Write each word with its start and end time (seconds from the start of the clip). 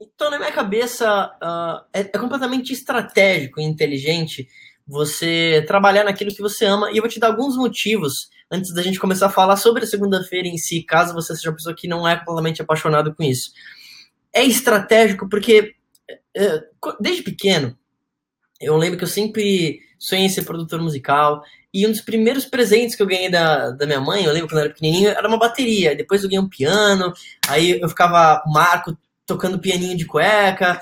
Então, 0.00 0.30
na 0.30 0.38
minha 0.38 0.50
cabeça, 0.50 1.30
uh, 1.42 1.84
é, 1.92 2.00
é, 2.00 2.04
completamente 2.04 2.72
estratégico 2.72 3.60
e 3.60 3.64
inteligente 3.64 4.48
você 4.86 5.62
trabalhar 5.66 6.04
naquilo 6.04 6.34
que 6.34 6.40
você 6.40 6.64
ama. 6.64 6.90
E 6.90 6.96
eu 6.96 7.02
vou 7.02 7.10
te 7.10 7.20
dar 7.20 7.26
alguns 7.26 7.54
motivos 7.54 8.30
antes 8.50 8.72
da 8.72 8.82
gente 8.82 8.98
começar 8.98 9.26
a 9.26 9.30
falar 9.30 9.56
sobre 9.56 9.84
a 9.84 9.86
segunda-feira 9.86 10.48
em 10.48 10.56
si, 10.56 10.82
caso 10.82 11.12
você 11.12 11.36
seja 11.36 11.50
uma 11.50 11.56
pessoa 11.56 11.76
que 11.76 11.86
não 11.86 12.08
é 12.08 12.16
completamente 12.16 12.62
apaixonado 12.62 13.14
com 13.14 13.22
isso. 13.22 13.50
É 14.32 14.42
estratégico 14.42 15.28
porque, 15.28 15.74
é, 16.34 16.64
desde 16.98 17.22
pequeno, 17.22 17.76
eu 18.58 18.76
lembro 18.78 18.96
que 18.96 19.04
eu 19.04 19.08
sempre 19.08 19.80
sonhei 19.98 20.24
em 20.24 20.30
ser 20.30 20.44
produtor 20.44 20.80
musical. 20.80 21.42
E 21.72 21.86
um 21.86 21.90
dos 21.90 22.00
primeiros 22.00 22.46
presentes 22.46 22.96
que 22.96 23.02
eu 23.02 23.06
ganhei 23.06 23.30
da, 23.30 23.70
da 23.70 23.86
minha 23.86 24.00
mãe, 24.00 24.24
eu 24.24 24.32
lembro 24.32 24.48
quando 24.48 24.60
eu 24.60 24.64
era 24.64 24.74
pequenininho, 24.74 25.10
era 25.10 25.28
uma 25.28 25.38
bateria. 25.38 25.94
Depois 25.94 26.22
eu 26.22 26.28
ganhei 26.28 26.42
um 26.42 26.48
piano, 26.48 27.12
aí 27.46 27.78
eu 27.80 27.88
ficava, 27.88 28.42
Marco 28.46 28.96
tocando 29.30 29.60
pianinho 29.60 29.96
de 29.96 30.04
cueca, 30.04 30.80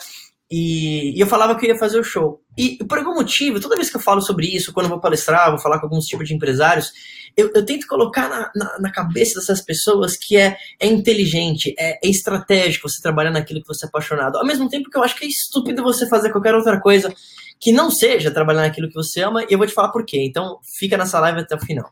e, 0.50 1.14
e, 1.14 1.20
eu 1.20 1.26
falava 1.26 1.54
que 1.54 1.66
eu 1.66 1.70
ia 1.70 1.78
fazer 1.78 2.00
o 2.00 2.04
show. 2.04 2.40
E 2.56 2.78
por 2.88 2.98
algum 2.98 3.14
motivo, 3.14 3.60
toda 3.60 3.76
vez 3.76 3.90
que 3.90 3.96
eu 3.96 4.00
falo 4.00 4.22
sobre 4.22 4.46
isso, 4.46 4.72
quando 4.72 4.86
eu 4.86 4.90
vou 4.90 5.00
palestrar, 5.00 5.50
vou 5.50 5.58
falar 5.58 5.78
com 5.78 5.86
alguns 5.86 6.06
tipos 6.06 6.26
de 6.26 6.34
empresários, 6.34 6.90
eu, 7.36 7.50
eu 7.54 7.64
tento 7.64 7.86
colocar 7.86 8.28
na, 8.28 8.50
na, 8.56 8.78
na, 8.78 8.90
cabeça 8.90 9.38
dessas 9.38 9.60
pessoas 9.60 10.16
que 10.16 10.36
é, 10.36 10.56
é 10.80 10.86
inteligente, 10.86 11.74
é, 11.78 11.98
é, 12.04 12.10
estratégico 12.10 12.88
você 12.88 13.02
trabalhar 13.02 13.30
naquilo 13.30 13.60
que 13.60 13.68
você 13.68 13.84
é 13.84 13.88
apaixonado. 13.88 14.38
Ao 14.38 14.46
mesmo 14.46 14.68
tempo 14.68 14.88
que 14.90 14.96
eu 14.96 15.04
acho 15.04 15.14
que 15.16 15.26
é 15.26 15.28
estúpido 15.28 15.82
você 15.82 16.08
fazer 16.08 16.32
qualquer 16.32 16.54
outra 16.54 16.80
coisa 16.80 17.14
que 17.60 17.70
não 17.70 17.90
seja 17.90 18.30
trabalhar 18.30 18.62
naquilo 18.62 18.88
que 18.88 18.94
você 18.94 19.22
ama, 19.22 19.44
e 19.44 19.52
eu 19.52 19.58
vou 19.58 19.66
te 19.66 19.74
falar 19.74 19.90
por 19.90 20.04
quê. 20.04 20.24
Então, 20.24 20.58
fica 20.78 20.96
nessa 20.96 21.20
live 21.20 21.40
até 21.40 21.54
o 21.54 21.60
final. 21.60 21.90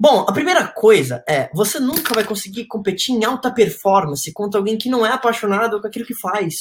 Bom, 0.00 0.24
a 0.28 0.32
primeira 0.32 0.66
coisa 0.68 1.24
é, 1.28 1.50
você 1.52 1.80
nunca 1.80 2.14
vai 2.14 2.22
conseguir 2.22 2.66
competir 2.66 3.14
em 3.14 3.24
alta 3.24 3.52
performance 3.52 4.32
contra 4.32 4.60
alguém 4.60 4.78
que 4.78 4.88
não 4.88 5.04
é 5.04 5.10
apaixonado 5.10 5.80
com 5.80 5.86
aquilo 5.88 6.06
que 6.06 6.14
faz. 6.14 6.54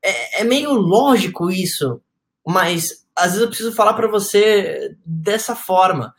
É, 0.00 0.42
é 0.42 0.44
meio 0.44 0.72
lógico 0.72 1.50
isso, 1.50 2.00
mas 2.46 3.04
às 3.16 3.32
vezes 3.32 3.40
eu 3.40 3.48
preciso 3.48 3.72
falar 3.72 3.94
para 3.94 4.08
você 4.08 4.94
dessa 5.04 5.56
forma. 5.56 6.14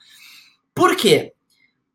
Por 0.76 0.96
quê? 0.96 1.34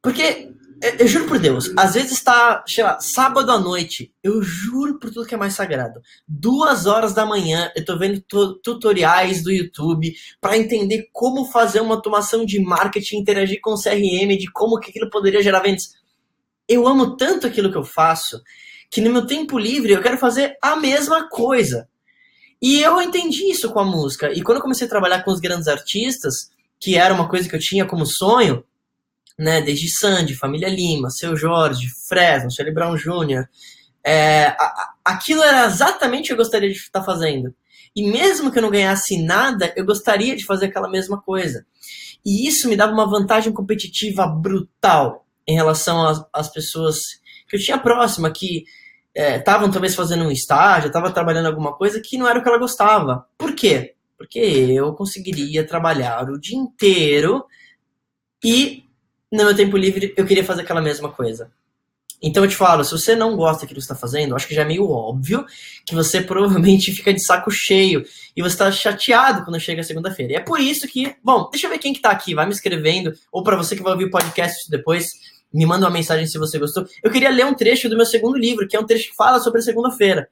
Porque 0.00 0.50
eu 0.98 1.08
juro 1.08 1.26
por 1.26 1.38
Deus, 1.38 1.72
às 1.76 1.94
vezes 1.94 2.12
está, 2.12 2.62
sei 2.66 2.84
lá, 2.84 3.00
sábado 3.00 3.50
à 3.50 3.58
noite, 3.58 4.12
eu 4.22 4.42
juro 4.42 4.98
por 4.98 5.10
tudo 5.10 5.26
que 5.26 5.34
é 5.34 5.38
mais 5.38 5.54
sagrado. 5.54 6.00
Duas 6.28 6.86
horas 6.86 7.14
da 7.14 7.24
manhã, 7.24 7.70
eu 7.74 7.84
tô 7.84 7.98
vendo 7.98 8.22
tutoriais 8.62 9.42
do 9.42 9.50
YouTube 9.50 10.14
para 10.40 10.58
entender 10.58 11.08
como 11.12 11.46
fazer 11.46 11.80
uma 11.80 11.94
automação 11.94 12.44
de 12.44 12.60
marketing, 12.60 13.18
interagir 13.18 13.58
com 13.62 13.74
CRM, 13.74 14.36
de 14.36 14.50
como 14.52 14.78
que 14.78 14.90
aquilo 14.90 15.08
poderia 15.08 15.42
gerar 15.42 15.60
vendas. 15.60 15.94
Eu 16.68 16.86
amo 16.86 17.16
tanto 17.16 17.46
aquilo 17.46 17.70
que 17.70 17.78
eu 17.78 17.84
faço, 17.84 18.40
que 18.90 19.00
no 19.00 19.12
meu 19.12 19.26
tempo 19.26 19.58
livre 19.58 19.92
eu 19.92 20.02
quero 20.02 20.18
fazer 20.18 20.56
a 20.62 20.76
mesma 20.76 21.28
coisa. 21.28 21.88
E 22.60 22.80
eu 22.80 23.00
entendi 23.00 23.50
isso 23.50 23.70
com 23.70 23.80
a 23.80 23.84
música. 23.84 24.32
E 24.32 24.42
quando 24.42 24.56
eu 24.56 24.62
comecei 24.62 24.86
a 24.86 24.90
trabalhar 24.90 25.22
com 25.22 25.30
os 25.30 25.40
grandes 25.40 25.68
artistas, 25.68 26.50
que 26.78 26.96
era 26.96 27.14
uma 27.14 27.28
coisa 27.28 27.48
que 27.48 27.54
eu 27.54 27.60
tinha 27.60 27.86
como 27.86 28.04
sonho, 28.04 28.64
né? 29.38 29.60
Desde 29.60 29.88
Sandy, 29.90 30.34
Família 30.34 30.68
Lima, 30.68 31.10
Seu 31.10 31.36
Jorge, 31.36 31.88
Fresno, 32.08 32.50
Charlie 32.50 32.74
Brown 32.74 32.96
Jr. 32.96 33.46
É, 34.04 34.56
aquilo 35.04 35.42
era 35.42 35.66
exatamente 35.66 36.24
o 36.24 36.26
que 36.26 36.32
eu 36.32 36.44
gostaria 36.44 36.70
de 36.70 36.76
estar 36.76 37.02
fazendo. 37.02 37.54
E 37.94 38.10
mesmo 38.10 38.52
que 38.52 38.58
eu 38.58 38.62
não 38.62 38.70
ganhasse 38.70 39.22
nada, 39.22 39.72
eu 39.76 39.84
gostaria 39.84 40.36
de 40.36 40.44
fazer 40.44 40.66
aquela 40.66 40.88
mesma 40.88 41.20
coisa. 41.20 41.66
E 42.24 42.46
isso 42.46 42.68
me 42.68 42.76
dava 42.76 42.92
uma 42.92 43.08
vantagem 43.08 43.52
competitiva 43.52 44.26
brutal 44.26 45.26
em 45.46 45.54
relação 45.54 46.06
às, 46.06 46.24
às 46.32 46.52
pessoas 46.52 46.98
que 47.48 47.56
eu 47.56 47.60
tinha 47.60 47.78
próxima, 47.78 48.30
que 48.30 48.64
estavam 49.14 49.68
é, 49.68 49.70
talvez 49.70 49.94
fazendo 49.94 50.24
um 50.24 50.30
estágio, 50.30 50.88
estavam 50.88 51.10
trabalhando 51.10 51.46
alguma 51.46 51.74
coisa 51.74 52.00
que 52.04 52.18
não 52.18 52.28
era 52.28 52.38
o 52.38 52.42
que 52.42 52.48
ela 52.48 52.58
gostava. 52.58 53.26
Por 53.38 53.54
quê? 53.54 53.94
Porque 54.18 54.38
eu 54.38 54.92
conseguiria 54.92 55.66
trabalhar 55.66 56.28
o 56.28 56.38
dia 56.38 56.58
inteiro 56.58 57.44
e 58.44 58.85
no 59.30 59.44
meu 59.44 59.54
tempo 59.54 59.76
livre 59.76 60.14
eu 60.16 60.26
queria 60.26 60.44
fazer 60.44 60.62
aquela 60.62 60.80
mesma 60.80 61.10
coisa. 61.10 61.50
Então 62.22 62.42
eu 62.42 62.48
te 62.48 62.56
falo, 62.56 62.82
se 62.82 62.92
você 62.92 63.14
não 63.14 63.36
gosta 63.36 63.62
daquilo 63.62 63.78
que 63.78 63.82
está 63.82 63.94
fazendo, 63.94 64.34
acho 64.34 64.48
que 64.48 64.54
já 64.54 64.62
é 64.62 64.64
meio 64.64 64.88
óbvio 64.88 65.44
que 65.84 65.94
você 65.94 66.20
provavelmente 66.20 66.90
fica 66.96 67.12
de 67.12 67.22
saco 67.22 67.50
cheio 67.50 68.04
e 68.34 68.42
você 68.42 68.54
está 68.54 68.72
chateado 68.72 69.44
quando 69.44 69.60
chega 69.60 69.82
a 69.82 69.84
segunda-feira. 69.84 70.32
E 70.32 70.36
é 70.36 70.40
por 70.40 70.58
isso 70.58 70.88
que, 70.88 71.14
bom, 71.22 71.48
deixa 71.50 71.66
eu 71.66 71.70
ver 71.70 71.78
quem 71.78 71.92
que 71.92 72.00
tá 72.00 72.10
aqui, 72.10 72.34
vai 72.34 72.46
me 72.46 72.52
escrevendo, 72.52 73.12
ou 73.30 73.42
para 73.42 73.56
você 73.56 73.76
que 73.76 73.82
vai 73.82 73.92
ouvir 73.92 74.06
o 74.06 74.10
podcast 74.10 74.70
depois, 74.70 75.08
me 75.52 75.66
manda 75.66 75.86
uma 75.86 75.92
mensagem 75.92 76.26
se 76.26 76.38
você 76.38 76.58
gostou. 76.58 76.86
Eu 77.02 77.10
queria 77.10 77.30
ler 77.30 77.44
um 77.46 77.54
trecho 77.54 77.88
do 77.88 77.96
meu 77.96 78.06
segundo 78.06 78.38
livro, 78.38 78.66
que 78.66 78.76
é 78.76 78.80
um 78.80 78.86
trecho 78.86 79.10
que 79.10 79.16
fala 79.16 79.38
sobre 79.38 79.60
a 79.60 79.62
segunda-feira. 79.62 80.28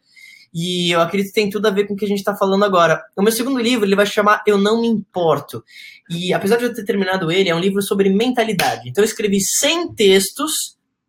E 0.55 0.95
eu 0.95 1.01
acredito 1.01 1.29
que 1.29 1.41
tem 1.41 1.51
tudo 1.51 1.67
a 1.67 1.71
ver 1.71 1.87
com 1.87 1.95
o 1.95 1.97
que 1.97 2.05
a 2.05 2.09
gente 2.09 2.19
está 2.19 2.37
falando 2.37 2.65
agora. 2.65 3.03
O 3.17 3.23
meu 3.23 3.33
segundo 3.33 3.59
livro 3.59 3.85
ele 3.85 3.97
vai 3.97 4.07
chamar 4.07 4.43
Eu 4.47 4.57
Não 4.57 4.81
Me 4.81 4.87
Importo. 4.87 5.65
E 6.09 6.33
apesar 6.33 6.57
de 6.57 6.65
eu 6.65 6.75
ter 6.75 6.85
terminado 6.85 7.33
ele, 7.33 7.49
é 7.49 7.55
um 7.55 7.59
livro 7.59 7.83
sobre 7.83 8.09
mentalidade. 8.09 8.89
Então 8.89 9.03
eu 9.03 9.07
escrevi 9.07 9.41
100 9.41 9.95
textos, 9.95 10.53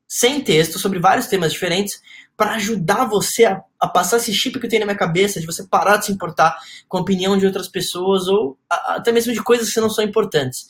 100 0.07 0.41
textos 0.41 0.81
sobre 0.81 0.97
vários 0.97 1.27
temas 1.27 1.53
diferentes 1.53 2.01
para 2.35 2.55
ajudar 2.55 3.05
você 3.05 3.45
a, 3.45 3.61
a, 3.79 3.87
passar 3.87 4.17
esse 4.17 4.33
chip 4.33 4.59
que 4.59 4.67
tenho 4.67 4.81
na 4.81 4.87
minha 4.87 4.97
cabeça, 4.97 5.39
de 5.39 5.45
você 5.45 5.63
parar 5.65 5.97
de 5.97 6.07
se 6.07 6.11
importar 6.11 6.57
com 6.87 6.97
a 6.97 7.01
opinião 7.01 7.37
de 7.37 7.45
outras 7.45 7.69
pessoas 7.69 8.27
ou 8.27 8.57
a, 8.69 8.95
até 8.95 9.11
mesmo 9.11 9.31
de 9.31 9.43
coisas 9.43 9.71
que 9.71 9.79
não 9.79 9.89
são 9.89 10.03
importantes. 10.03 10.65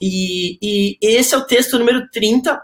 E, 0.00 0.58
e 0.62 0.98
esse 1.00 1.34
é 1.34 1.38
o 1.38 1.46
texto 1.46 1.78
número 1.78 2.08
30 2.10 2.60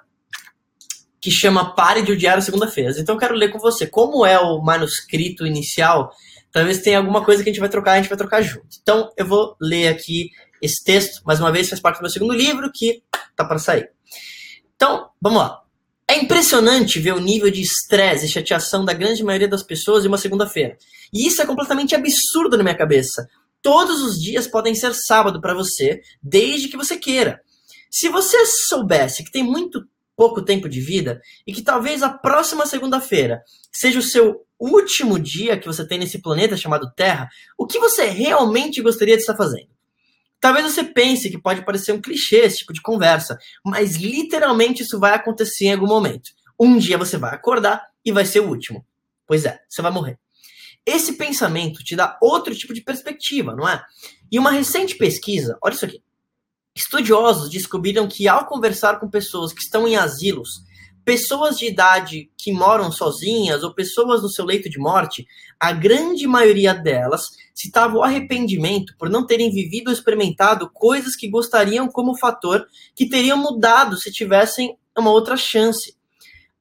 que 1.21 1.31
chama 1.31 1.75
Pare 1.75 2.03
de 2.03 2.13
Odiar 2.13 2.39
a 2.39 2.41
Segunda-feira. 2.41 2.93
Então 2.99 3.15
eu 3.15 3.19
quero 3.19 3.35
ler 3.35 3.51
com 3.51 3.59
você. 3.59 3.87
Como 3.87 4.25
é 4.25 4.39
o 4.39 4.61
manuscrito 4.61 5.47
inicial, 5.47 6.13
talvez 6.53 6.79
tenha 6.79 6.99
alguma 6.99 7.25
coisa 7.25 7.43
que 7.43 7.51
a 7.51 7.53
gente 7.53 7.61
vai 7.61 7.69
trocar, 7.69 7.93
a 7.93 7.97
gente 7.97 8.09
vai 8.09 8.19
trocar 8.19 8.43
junto. 8.43 8.69
Então 8.81 9.11
eu 9.17 9.27
vou 9.27 9.57
ler 9.61 9.89
aqui 9.89 10.31
esse 10.61 10.83
texto, 10.83 11.23
mais 11.25 11.41
uma 11.41 11.53
vez, 11.53 11.69
faz 11.69 11.81
parte 11.81 11.99
do 11.99 12.03
meu 12.03 12.11
segundo 12.11 12.35
livro, 12.35 12.71
que 12.73 13.03
tá 13.37 13.45
para 13.45 13.59
sair. 13.59 13.91
Então, 14.75 15.09
vamos 15.21 15.39
lá. 15.39 15.63
É 16.11 16.17
impressionante 16.19 16.99
ver 16.99 17.13
o 17.13 17.21
nível 17.21 17.51
de 17.51 17.61
estresse 17.61 18.27
e 18.27 18.29
chateação 18.29 18.85
da 18.85 18.93
grande 18.93 19.23
maioria 19.23 19.49
das 19.49 19.63
pessoas 19.63 20.05
em 20.05 20.09
uma 20.09 20.19
segunda-feira. 20.19 20.77
E 21.13 21.27
isso 21.27 21.43
é 21.43 21.47
completamente 21.47 21.95
absurdo 21.95 22.57
na 22.57 22.63
minha 22.63 22.77
cabeça. 22.77 23.29
Todos 23.61 24.01
os 24.03 24.19
dias 24.19 24.47
podem 24.47 24.75
ser 24.75 24.95
sábado 24.95 25.41
para 25.41 25.55
você, 25.55 26.01
desde 26.23 26.69
que 26.69 26.77
você 26.77 26.97
queira. 26.97 27.41
Se 27.91 28.09
você 28.09 28.47
soubesse 28.47 29.25
que 29.25 29.31
tem 29.31 29.43
muito 29.43 29.85
pouco 30.19 30.43
tempo 30.43 30.69
de 30.69 30.81
vida 30.81 31.21
e 31.47 31.53
que 31.53 31.63
talvez 31.63 32.03
a 32.03 32.09
próxima 32.09 32.67
segunda-feira 32.67 33.41
seja 33.73 34.01
o 34.01 34.03
seu 34.03 34.45
último 34.59 35.17
dia 35.17 35.57
que 35.57 35.69
você 35.69 35.87
tem 35.87 35.97
nesse 35.97 36.21
planeta 36.21 36.57
chamado 36.57 36.93
Terra, 36.97 37.29
o 37.57 37.65
que 37.65 37.79
você 37.79 38.07
realmente 38.07 38.83
gostaria 38.83 39.15
de 39.15 39.21
estar 39.21 39.37
fazendo? 39.37 39.69
Talvez 40.41 40.65
você 40.65 40.83
pense 40.83 41.31
que 41.31 41.41
pode 41.41 41.65
parecer 41.65 41.93
um 41.93 42.01
clichê 42.01 42.39
esse 42.39 42.59
tipo 42.59 42.73
de 42.73 42.83
conversa, 42.83 43.39
mas 43.65 43.95
literalmente 43.95 44.83
isso 44.83 44.99
vai 44.99 45.15
acontecer 45.15 45.67
em 45.67 45.75
algum 45.75 45.87
momento. 45.87 46.31
Um 46.59 46.79
dia 46.79 46.99
você 46.99 47.17
vai 47.17 47.33
acordar 47.33 47.87
e 48.05 48.11
vai 48.11 48.25
ser 48.25 48.41
o 48.41 48.49
último. 48.49 48.85
Pois 49.25 49.45
é, 49.45 49.61
você 49.69 49.81
vai 49.81 49.93
morrer. 49.93 50.19
Esse 50.85 51.13
pensamento 51.13 51.85
te 51.85 51.95
dá 51.95 52.19
outro 52.21 52.53
tipo 52.57 52.75
de 52.75 52.81
perspectiva, 52.81 53.55
não 53.55 53.69
é? 53.69 53.81
E 54.33 54.39
uma 54.39 54.51
recente 54.51 54.97
pesquisa, 54.97 55.57
olha 55.63 55.75
isso 55.75 55.85
aqui. 55.85 56.03
Estudiosos 56.79 57.51
descobriram 57.51 58.07
que, 58.07 58.29
ao 58.29 58.47
conversar 58.47 59.01
com 59.01 59.11
pessoas 59.11 59.53
que 59.53 59.61
estão 59.61 59.89
em 59.89 59.97
asilos, 59.97 60.63
pessoas 61.05 61.59
de 61.59 61.67
idade 61.67 62.31
que 62.39 62.53
moram 62.53 62.93
sozinhas 62.93 63.65
ou 63.65 63.75
pessoas 63.75 64.23
no 64.23 64.29
seu 64.29 64.45
leito 64.45 64.71
de 64.71 64.79
morte, 64.79 65.27
a 65.59 65.73
grande 65.73 66.25
maioria 66.29 66.73
delas 66.73 67.31
citava 67.53 67.97
o 67.97 68.03
arrependimento 68.05 68.95
por 68.97 69.11
não 69.11 69.27
terem 69.27 69.51
vivido 69.51 69.89
ou 69.89 69.93
experimentado 69.93 70.71
coisas 70.73 71.17
que 71.17 71.29
gostariam 71.29 71.89
como 71.89 72.17
fator 72.17 72.65
que 72.95 73.09
teriam 73.09 73.37
mudado 73.37 73.97
se 73.97 74.13
tivessem 74.13 74.79
uma 74.97 75.11
outra 75.11 75.37
chance. 75.37 75.97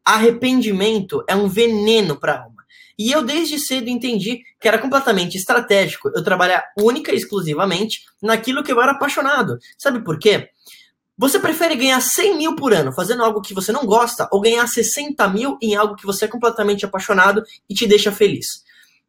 Arrependimento 0.03 1.23
é 1.27 1.35
um 1.35 1.47
veneno 1.47 2.19
para 2.19 2.33
a 2.33 2.43
alma. 2.43 2.56
E 2.97 3.11
eu 3.11 3.23
desde 3.23 3.59
cedo 3.59 3.89
entendi 3.89 4.41
que 4.59 4.67
era 4.67 4.79
completamente 4.79 5.37
estratégico 5.37 6.09
eu 6.15 6.23
trabalhar 6.23 6.63
única 6.79 7.11
e 7.11 7.15
exclusivamente 7.15 8.01
naquilo 8.21 8.63
que 8.63 8.71
eu 8.71 8.81
era 8.81 8.93
apaixonado. 8.93 9.57
Sabe 9.77 10.03
por 10.03 10.17
quê? 10.17 10.49
Você 11.19 11.39
prefere 11.39 11.75
ganhar 11.75 11.99
100 11.99 12.37
mil 12.37 12.55
por 12.55 12.73
ano 12.73 12.91
fazendo 12.91 13.23
algo 13.23 13.41
que 13.41 13.53
você 13.53 13.71
não 13.71 13.85
gosta 13.85 14.27
ou 14.31 14.39
ganhar 14.39 14.67
60 14.67 15.27
mil 15.29 15.57
em 15.61 15.75
algo 15.75 15.95
que 15.95 16.05
você 16.05 16.25
é 16.25 16.27
completamente 16.27 16.85
apaixonado 16.85 17.43
e 17.69 17.73
te 17.73 17.87
deixa 17.87 18.11
feliz? 18.11 18.45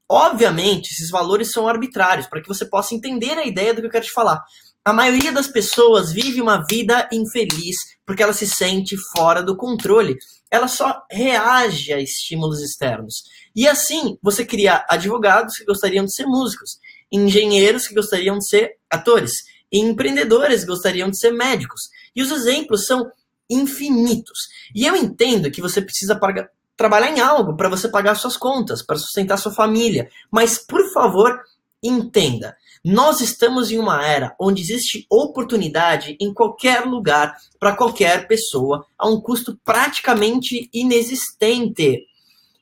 Obviamente, 0.09 0.91
esses 0.91 1.11
valores 1.11 1.53
são 1.53 1.69
arbitrários 1.69 2.27
para 2.27 2.41
que 2.41 2.49
você 2.49 2.65
possa 2.65 2.95
entender 2.95 3.37
a 3.37 3.45
ideia 3.45 3.75
do 3.75 3.83
que 3.83 3.89
eu 3.89 3.91
quero 3.91 4.07
te 4.07 4.11
falar. 4.11 4.43
A 4.83 4.93
maioria 4.93 5.31
das 5.31 5.49
pessoas 5.49 6.11
vive 6.11 6.41
uma 6.41 6.65
vida 6.67 7.07
infeliz 7.13 7.77
porque 8.07 8.23
ela 8.23 8.33
se 8.33 8.47
sente 8.47 8.97
fora 9.15 9.43
do 9.43 9.55
controle. 9.55 10.17
Ela 10.51 10.69
só 10.69 11.03
reage 11.11 11.93
a 11.93 12.01
estímulos 12.01 12.63
externos. 12.63 13.25
E 13.55 13.69
assim, 13.69 14.17
você 14.23 14.45
cria 14.45 14.85
advogados 14.89 15.57
que 15.57 15.65
gostariam 15.65 16.05
de 16.05 16.15
ser 16.15 16.27
músicos, 16.27 16.79
engenheiros 17.11 17.87
que 17.87 17.95
gostariam 17.95 18.39
de 18.39 18.47
ser 18.47 18.77
atores, 18.91 19.33
e 19.71 19.79
empreendedores 19.79 20.63
que 20.63 20.71
gostariam 20.71 21.11
de 21.11 21.19
ser 21.19 21.33
médicos. 21.33 21.83
E 22.15 22.23
os 22.23 22.31
exemplos 22.31 22.87
são 22.87 23.11
infinitos. 23.49 24.39
E 24.75 24.87
eu 24.87 24.97
entendo 24.97 25.51
que 25.51 25.61
você 25.61 25.81
precisa 25.81 26.19
trabalhar 26.77 27.11
em 27.11 27.21
algo 27.21 27.57
para 27.57 27.69
você 27.69 27.89
pagar 27.89 28.15
suas 28.15 28.37
contas, 28.37 28.83
para 28.83 28.97
sustentar 28.97 29.37
sua 29.37 29.53
família. 29.53 30.09
Mas, 30.31 30.59
por 30.59 30.93
favor, 30.93 31.39
entenda. 31.83 32.57
Nós 32.91 33.21
estamos 33.21 33.71
em 33.71 33.79
uma 33.79 34.03
era 34.03 34.35
onde 34.41 34.63
existe 34.63 35.05
oportunidade 35.11 36.17
em 36.19 36.33
qualquer 36.33 36.87
lugar 36.87 37.37
para 37.61 37.77
qualquer 37.77 38.27
pessoa 38.27 38.87
a 38.97 39.07
um 39.07 39.21
custo 39.21 39.61
praticamente 39.63 40.71
inexistente. 40.73 42.07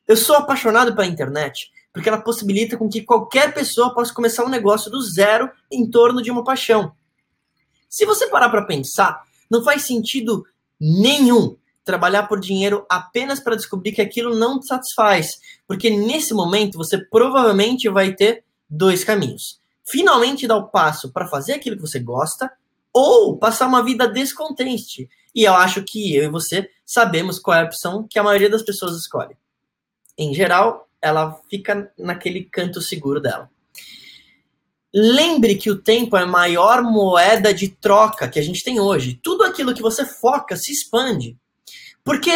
Eu 0.04 0.16
sou 0.16 0.34
apaixonado 0.34 0.96
pela 0.96 1.06
internet 1.06 1.70
porque 1.92 2.08
ela 2.08 2.20
possibilita 2.20 2.76
com 2.76 2.88
que 2.88 3.04
qualquer 3.04 3.54
pessoa 3.54 3.94
possa 3.94 4.12
começar 4.12 4.44
um 4.44 4.48
negócio 4.48 4.90
do 4.90 5.00
zero 5.00 5.48
em 5.70 5.88
torno 5.88 6.20
de 6.20 6.28
uma 6.28 6.42
paixão. 6.42 6.90
Se 7.88 8.04
você 8.04 8.26
parar 8.26 8.48
para 8.48 8.66
pensar, 8.66 9.22
não 9.48 9.62
faz 9.62 9.82
sentido 9.82 10.44
nenhum 10.80 11.56
trabalhar 11.84 12.24
por 12.24 12.40
dinheiro 12.40 12.84
apenas 12.90 13.38
para 13.38 13.54
descobrir 13.54 13.92
que 13.92 14.02
aquilo 14.02 14.34
não 14.34 14.58
te 14.58 14.66
satisfaz, 14.66 15.38
porque 15.68 15.88
nesse 15.88 16.34
momento 16.34 16.76
você 16.76 16.98
provavelmente 16.98 17.88
vai 17.88 18.12
ter 18.12 18.42
dois 18.68 19.04
caminhos. 19.04 19.64
Finalmente 19.88 20.46
dar 20.46 20.56
o 20.56 20.68
passo 20.68 21.12
para 21.12 21.28
fazer 21.28 21.54
aquilo 21.54 21.76
que 21.76 21.82
você 21.82 21.98
gosta 21.98 22.50
ou 22.92 23.36
passar 23.36 23.66
uma 23.66 23.84
vida 23.84 24.08
descontente. 24.08 25.08
E 25.34 25.44
eu 25.44 25.54
acho 25.54 25.82
que 25.84 26.16
eu 26.16 26.24
e 26.24 26.28
você 26.28 26.70
sabemos 26.84 27.38
qual 27.38 27.56
é 27.56 27.60
a 27.60 27.66
opção 27.66 28.06
que 28.08 28.18
a 28.18 28.22
maioria 28.22 28.48
das 28.48 28.62
pessoas 28.62 28.96
escolhe. 28.96 29.36
Em 30.16 30.32
geral, 30.32 30.88
ela 31.00 31.38
fica 31.50 31.92
naquele 31.98 32.44
canto 32.44 32.80
seguro 32.80 33.20
dela. 33.20 33.50
Lembre 34.94 35.56
que 35.56 35.70
o 35.70 35.76
tempo 35.76 36.16
é 36.16 36.22
a 36.22 36.26
maior 36.26 36.82
moeda 36.82 37.52
de 37.52 37.68
troca 37.68 38.28
que 38.28 38.38
a 38.38 38.42
gente 38.42 38.64
tem 38.64 38.80
hoje. 38.80 39.20
Tudo 39.22 39.44
aquilo 39.44 39.74
que 39.74 39.82
você 39.82 40.06
foca 40.06 40.56
se 40.56 40.72
expande. 40.72 41.36
Porque 42.02 42.30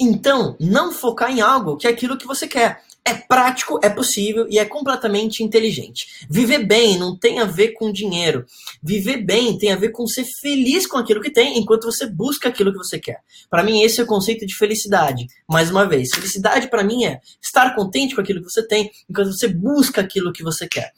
então, 0.00 0.56
não 0.60 0.92
focar 0.92 1.30
em 1.30 1.40
algo 1.40 1.76
que 1.76 1.88
é 1.88 1.90
aquilo 1.90 2.16
que 2.16 2.26
você 2.26 2.46
quer. 2.46 2.84
É 3.08 3.14
prático, 3.14 3.80
é 3.82 3.88
possível 3.88 4.46
e 4.50 4.58
é 4.58 4.66
completamente 4.66 5.42
inteligente. 5.42 6.26
Viver 6.28 6.66
bem 6.66 6.98
não 6.98 7.18
tem 7.18 7.38
a 7.38 7.46
ver 7.46 7.68
com 7.68 7.90
dinheiro. 7.90 8.44
Viver 8.82 9.24
bem 9.24 9.56
tem 9.56 9.72
a 9.72 9.76
ver 9.76 9.92
com 9.92 10.06
ser 10.06 10.26
feliz 10.42 10.86
com 10.86 10.98
aquilo 10.98 11.22
que 11.22 11.30
tem 11.30 11.58
enquanto 11.58 11.84
você 11.84 12.04
busca 12.06 12.50
aquilo 12.50 12.70
que 12.70 12.76
você 12.76 12.98
quer. 12.98 13.22
Para 13.48 13.62
mim, 13.62 13.80
esse 13.80 13.98
é 13.98 14.04
o 14.04 14.06
conceito 14.06 14.44
de 14.44 14.54
felicidade. 14.54 15.26
Mais 15.48 15.70
uma 15.70 15.88
vez, 15.88 16.10
felicidade 16.14 16.68
para 16.68 16.84
mim 16.84 17.06
é 17.06 17.22
estar 17.42 17.74
contente 17.74 18.14
com 18.14 18.20
aquilo 18.20 18.42
que 18.42 18.50
você 18.50 18.62
tem 18.68 18.90
enquanto 19.08 19.32
você 19.32 19.48
busca 19.48 20.02
aquilo 20.02 20.30
que 20.30 20.42
você 20.42 20.68
quer. 20.68 20.92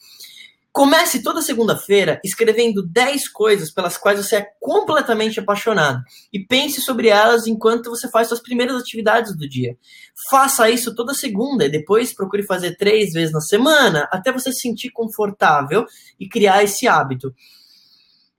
Comece 0.72 1.20
toda 1.20 1.42
segunda-feira 1.42 2.20
escrevendo 2.24 2.86
10 2.86 3.28
coisas 3.28 3.72
pelas 3.72 3.98
quais 3.98 4.24
você 4.24 4.36
é 4.36 4.46
completamente 4.60 5.40
apaixonado 5.40 6.00
e 6.32 6.38
pense 6.38 6.80
sobre 6.80 7.08
elas 7.08 7.48
enquanto 7.48 7.90
você 7.90 8.08
faz 8.08 8.28
suas 8.28 8.40
primeiras 8.40 8.80
atividades 8.80 9.36
do 9.36 9.48
dia. 9.48 9.76
Faça 10.30 10.70
isso 10.70 10.94
toda 10.94 11.12
segunda 11.12 11.64
e 11.64 11.70
depois 11.70 12.14
procure 12.14 12.44
fazer 12.44 12.76
três 12.76 13.12
vezes 13.12 13.32
na 13.32 13.40
semana 13.40 14.08
até 14.12 14.30
você 14.30 14.52
se 14.52 14.60
sentir 14.60 14.90
confortável 14.90 15.84
e 16.20 16.28
criar 16.28 16.62
esse 16.62 16.86
hábito. 16.86 17.34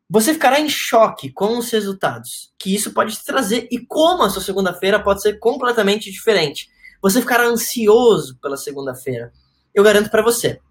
Você 0.09 0.33
ficará 0.33 0.57
em 0.57 0.69
choque 0.69 1.33
com 1.33 1.57
os 1.57 1.69
resultados 1.69 2.53
que 2.57 2.73
isso 2.73 2.93
pode 2.93 3.13
te 3.13 3.25
trazer 3.25 3.67
e 3.69 3.85
como 3.85 4.23
a 4.23 4.29
sua 4.29 4.41
segunda-feira 4.41 5.03
pode 5.03 5.21
ser 5.21 5.37
completamente 5.37 6.09
diferente. 6.09 6.69
Você 7.01 7.19
ficará 7.19 7.45
ansioso 7.45 8.37
pela 8.41 8.55
segunda-feira. 8.55 9.33
Eu 9.75 9.83
garanto 9.83 10.09
para 10.09 10.23
você. 10.23 10.61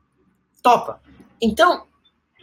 Topa! 0.63 1.01
Então, 1.41 1.87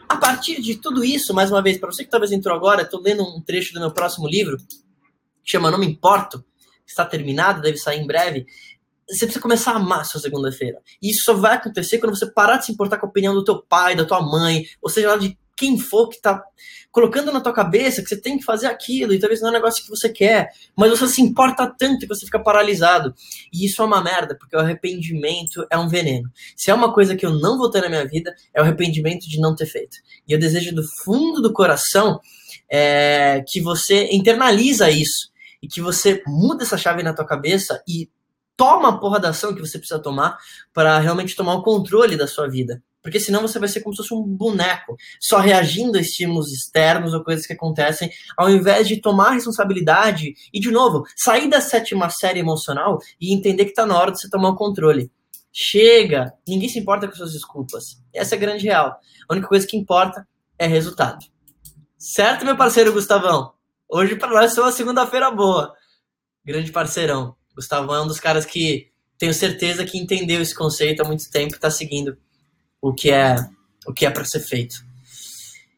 a 0.08 0.16
partir 0.16 0.60
de 0.60 0.76
tudo 0.76 1.04
isso, 1.04 1.34
mais 1.34 1.50
uma 1.50 1.62
vez, 1.62 1.78
para 1.78 1.90
você 1.90 2.04
que 2.04 2.10
talvez 2.10 2.32
entrou 2.32 2.56
agora, 2.56 2.82
estou 2.82 3.00
lendo 3.00 3.22
um 3.22 3.40
trecho 3.40 3.74
do 3.74 3.80
meu 3.80 3.90
próximo 3.90 4.26
livro, 4.26 4.56
que 4.56 5.50
chama 5.50 5.70
Não 5.70 5.78
Me 5.78 5.86
Importo, 5.86 6.44
está 6.86 7.04
terminado, 7.04 7.60
deve 7.60 7.76
sair 7.76 8.00
em 8.00 8.06
breve. 8.06 8.46
Você 9.08 9.26
precisa 9.26 9.40
começar 9.40 9.72
a 9.72 9.76
amar 9.76 10.04
sua 10.04 10.20
segunda-feira. 10.20 10.80
E 11.00 11.10
isso 11.10 11.24
só 11.24 11.34
vai 11.34 11.56
acontecer 11.56 11.98
quando 11.98 12.16
você 12.16 12.26
parar 12.26 12.56
de 12.56 12.66
se 12.66 12.72
importar 12.72 12.98
com 12.98 13.06
a 13.06 13.08
opinião 13.08 13.34
do 13.34 13.44
teu 13.44 13.62
pai, 13.62 13.94
da 13.94 14.04
tua 14.04 14.20
mãe, 14.20 14.64
ou 14.82 14.90
seja 14.90 15.08
lá 15.08 15.16
de 15.16 15.38
quem 15.58 15.76
for 15.76 16.08
que 16.08 16.16
está 16.16 16.40
colocando 16.92 17.32
na 17.32 17.40
tua 17.40 17.52
cabeça 17.52 18.00
que 18.00 18.08
você 18.08 18.16
tem 18.16 18.38
que 18.38 18.44
fazer 18.44 18.66
aquilo 18.66 19.12
e 19.12 19.18
talvez 19.18 19.40
não 19.40 19.48
é 19.48 19.50
um 19.50 19.54
negócio 19.54 19.82
que 19.82 19.90
você 19.90 20.08
quer, 20.08 20.50
mas 20.76 20.90
você 20.90 21.08
se 21.08 21.20
importa 21.20 21.66
tanto 21.76 21.98
que 21.98 22.06
você 22.06 22.24
fica 22.24 22.38
paralisado. 22.38 23.12
E 23.52 23.66
isso 23.66 23.82
é 23.82 23.84
uma 23.84 24.02
merda, 24.02 24.36
porque 24.36 24.56
o 24.56 24.60
arrependimento 24.60 25.66
é 25.68 25.76
um 25.76 25.88
veneno. 25.88 26.30
Se 26.56 26.70
é 26.70 26.74
uma 26.74 26.94
coisa 26.94 27.16
que 27.16 27.26
eu 27.26 27.32
não 27.32 27.58
vou 27.58 27.68
ter 27.70 27.82
na 27.82 27.88
minha 27.88 28.06
vida, 28.06 28.34
é 28.54 28.60
o 28.60 28.64
arrependimento 28.64 29.28
de 29.28 29.40
não 29.40 29.54
ter 29.54 29.66
feito. 29.66 29.96
E 30.26 30.32
eu 30.32 30.38
desejo 30.38 30.74
do 30.74 30.84
fundo 31.04 31.42
do 31.42 31.52
coração 31.52 32.20
é, 32.70 33.44
que 33.46 33.60
você 33.60 34.08
internaliza 34.12 34.88
isso 34.88 35.30
e 35.60 35.66
que 35.66 35.80
você 35.80 36.22
muda 36.24 36.62
essa 36.62 36.78
chave 36.78 37.02
na 37.02 37.12
tua 37.12 37.26
cabeça 37.26 37.82
e 37.86 38.08
toma 38.56 38.90
a 38.90 38.98
porra 38.98 39.20
da 39.20 39.30
ação 39.30 39.54
que 39.54 39.60
você 39.60 39.78
precisa 39.78 40.00
tomar 40.00 40.38
para 40.72 40.98
realmente 40.98 41.36
tomar 41.36 41.54
o 41.54 41.62
controle 41.62 42.16
da 42.16 42.26
sua 42.26 42.48
vida. 42.48 42.82
Porque 43.08 43.18
senão 43.18 43.40
você 43.40 43.58
vai 43.58 43.70
ser 43.70 43.80
como 43.80 43.96
se 43.96 44.02
fosse 44.02 44.12
um 44.12 44.22
boneco, 44.22 44.94
só 45.18 45.38
reagindo 45.38 45.96
a 45.96 46.00
estímulos 46.02 46.52
externos 46.52 47.14
ou 47.14 47.24
coisas 47.24 47.46
que 47.46 47.54
acontecem, 47.54 48.10
ao 48.36 48.50
invés 48.50 48.86
de 48.86 49.00
tomar 49.00 49.30
responsabilidade 49.30 50.34
e, 50.52 50.60
de 50.60 50.70
novo, 50.70 51.04
sair 51.16 51.48
da 51.48 51.58
sétima 51.58 52.10
série 52.10 52.40
emocional 52.40 52.98
e 53.18 53.34
entender 53.34 53.64
que 53.64 53.70
está 53.70 53.86
na 53.86 53.98
hora 53.98 54.12
de 54.12 54.20
você 54.20 54.28
tomar 54.28 54.50
o 54.50 54.56
controle. 54.56 55.10
Chega! 55.50 56.34
Ninguém 56.46 56.68
se 56.68 56.78
importa 56.78 57.08
com 57.08 57.14
suas 57.14 57.32
desculpas. 57.32 57.98
Essa 58.12 58.34
é 58.34 58.36
a 58.36 58.40
grande 58.40 58.66
real. 58.66 58.98
A 59.26 59.32
única 59.32 59.48
coisa 59.48 59.66
que 59.66 59.78
importa 59.78 60.28
é 60.58 60.66
resultado. 60.66 61.24
Certo, 61.96 62.44
meu 62.44 62.58
parceiro 62.58 62.92
Gustavão? 62.92 63.54
Hoje 63.88 64.16
para 64.16 64.28
nós 64.28 64.54
é 64.54 64.60
uma 64.60 64.70
segunda-feira 64.70 65.30
boa. 65.30 65.72
Grande 66.44 66.70
parceirão. 66.70 67.34
Gustavão 67.56 67.96
é 67.96 68.02
um 68.02 68.06
dos 68.06 68.20
caras 68.20 68.44
que 68.44 68.90
tenho 69.16 69.32
certeza 69.32 69.86
que 69.86 69.96
entendeu 69.96 70.42
esse 70.42 70.54
conceito 70.54 71.00
há 71.00 71.06
muito 71.06 71.30
tempo 71.30 71.54
e 71.54 71.56
está 71.56 71.70
seguindo 71.70 72.18
o 72.80 72.92
que 72.92 73.10
é 73.10 73.36
o 73.86 73.92
que 73.92 74.04
é 74.04 74.10
para 74.10 74.24
ser 74.24 74.40
feito. 74.40 74.86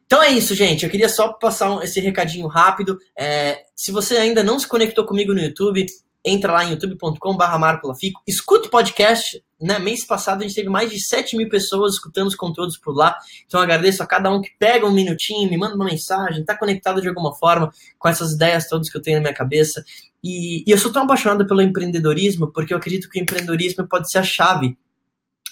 Então 0.05 0.21
é 0.21 0.29
isso, 0.29 0.53
gente. 0.53 0.83
Eu 0.83 0.91
queria 0.91 1.07
só 1.07 1.31
passar 1.31 1.81
esse 1.83 2.01
recadinho 2.01 2.45
rápido. 2.47 2.99
É, 3.17 3.63
se 3.73 3.91
você 3.91 4.17
ainda 4.17 4.43
não 4.43 4.59
se 4.59 4.67
conectou 4.67 5.05
comigo 5.05 5.33
no 5.33 5.39
YouTube, 5.39 5.85
entra 6.23 6.51
lá 6.51 6.65
em 6.65 6.71
youtube.com.br 6.71 7.57
marcolafico, 7.57 8.21
escuta 8.27 8.67
o 8.67 8.71
podcast. 8.71 9.41
Né? 9.59 9.79
Mês 9.79 10.05
passado 10.05 10.41
a 10.41 10.43
gente 10.43 10.55
teve 10.55 10.69
mais 10.69 10.91
de 10.91 10.99
7 10.99 11.37
mil 11.37 11.47
pessoas 11.47 11.93
escutando 11.93 12.27
os 12.27 12.35
conteúdos 12.35 12.77
por 12.77 12.93
lá. 12.93 13.15
Então 13.45 13.61
agradeço 13.61 14.03
a 14.03 14.05
cada 14.05 14.29
um 14.29 14.41
que 14.41 14.49
pega 14.59 14.85
um 14.85 14.91
minutinho, 14.91 15.49
me 15.49 15.57
manda 15.57 15.75
uma 15.75 15.85
mensagem, 15.85 16.41
está 16.41 16.57
conectado 16.57 17.01
de 17.01 17.07
alguma 17.07 17.33
forma 17.35 17.71
com 17.97 18.09
essas 18.09 18.33
ideias 18.33 18.67
todas 18.67 18.89
que 18.89 18.97
eu 18.97 19.01
tenho 19.01 19.17
na 19.17 19.21
minha 19.21 19.33
cabeça. 19.33 19.83
E, 20.23 20.63
e 20.67 20.71
eu 20.71 20.77
sou 20.77 20.91
tão 20.91 21.03
apaixonado 21.03 21.47
pelo 21.47 21.61
empreendedorismo 21.61 22.51
porque 22.51 22.73
eu 22.73 22.77
acredito 22.77 23.09
que 23.09 23.19
o 23.19 23.21
empreendedorismo 23.21 23.87
pode 23.87 24.11
ser 24.11 24.17
a 24.17 24.23
chave 24.23 24.77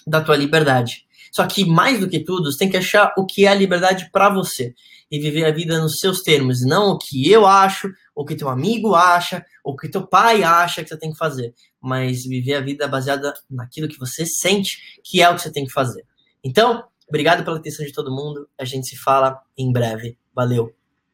da 0.05 0.21
tua 0.21 0.35
liberdade. 0.35 1.07
Só 1.31 1.45
que, 1.45 1.65
mais 1.65 2.00
do 2.00 2.09
que 2.09 2.19
tudo, 2.24 2.51
você 2.51 2.59
tem 2.59 2.69
que 2.69 2.77
achar 2.77 3.13
o 3.17 3.25
que 3.25 3.45
é 3.45 3.50
a 3.50 3.55
liberdade 3.55 4.09
para 4.12 4.29
você 4.29 4.74
e 5.12 5.19
viver 5.19 5.45
a 5.45 5.51
vida 5.51 5.79
nos 5.79 5.98
seus 5.98 6.21
termos, 6.21 6.62
não 6.63 6.91
o 6.91 6.98
que 6.98 7.29
eu 7.31 7.45
acho, 7.45 7.91
o 8.15 8.24
que 8.24 8.36
teu 8.36 8.50
amigo 8.50 8.93
acha, 8.93 9.43
o 9.63 9.75
que 9.75 9.89
teu 9.89 10.05
pai 10.05 10.43
acha 10.43 10.83
que 10.83 10.89
você 10.89 10.98
tem 10.98 11.12
que 11.12 11.17
fazer, 11.17 11.53
mas 11.81 12.24
viver 12.24 12.55
a 12.55 12.62
vida 12.62 12.88
baseada 12.88 13.33
naquilo 13.50 13.88
que 13.88 13.98
você 13.98 14.25
sente 14.25 15.01
que 15.03 15.21
é 15.21 15.29
o 15.29 15.36
que 15.36 15.41
você 15.41 15.51
tem 15.51 15.65
que 15.65 15.74
fazer. 15.74 16.05
Então, 16.43 16.83
obrigado 17.07 17.43
pela 17.43 17.57
atenção 17.57 17.86
de 17.86 17.91
todo 17.91 18.12
mundo. 18.12 18.48
A 18.57 18.65
gente 18.65 18.88
se 18.88 18.98
fala 18.98 19.39
em 19.57 19.71
breve. 19.71 20.17
Valeu! 20.33 20.78